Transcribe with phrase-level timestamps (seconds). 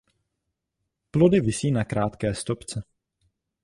[1.11, 2.83] Plody visí na krátké stopce.